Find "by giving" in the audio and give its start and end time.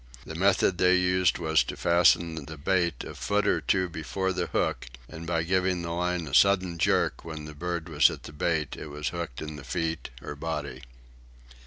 5.27-5.83